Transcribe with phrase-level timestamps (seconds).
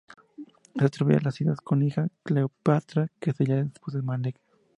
[0.79, 4.41] Se atribuye a Idas una hija: Cleopatra, que sería esposa de Meleagro.